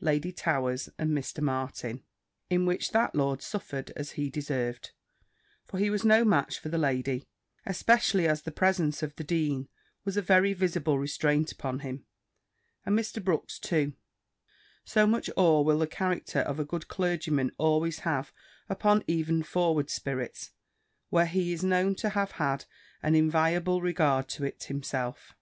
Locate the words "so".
14.84-15.06